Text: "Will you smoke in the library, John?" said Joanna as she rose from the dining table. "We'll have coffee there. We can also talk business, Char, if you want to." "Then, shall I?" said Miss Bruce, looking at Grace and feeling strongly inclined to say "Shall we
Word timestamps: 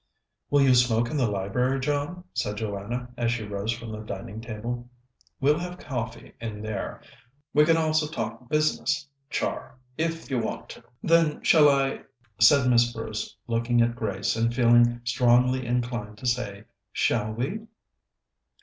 "Will 0.49 0.63
you 0.63 0.73
smoke 0.73 1.11
in 1.11 1.17
the 1.17 1.29
library, 1.29 1.79
John?" 1.79 2.23
said 2.33 2.57
Joanna 2.57 3.09
as 3.17 3.31
she 3.31 3.43
rose 3.43 3.71
from 3.71 3.91
the 3.91 3.99
dining 3.99 4.41
table. 4.41 4.89
"We'll 5.39 5.59
have 5.59 5.77
coffee 5.77 6.33
there. 6.39 7.01
We 7.53 7.65
can 7.65 7.77
also 7.77 8.07
talk 8.07 8.49
business, 8.49 9.07
Char, 9.29 9.77
if 9.99 10.31
you 10.31 10.39
want 10.39 10.69
to." 10.69 10.83
"Then, 11.03 11.43
shall 11.43 11.69
I?" 11.69 12.01
said 12.39 12.67
Miss 12.67 12.91
Bruce, 12.91 13.37
looking 13.45 13.79
at 13.83 13.95
Grace 13.95 14.35
and 14.35 14.51
feeling 14.51 15.01
strongly 15.03 15.67
inclined 15.67 16.17
to 16.17 16.25
say 16.25 16.63
"Shall 16.91 17.33
we 17.33 17.67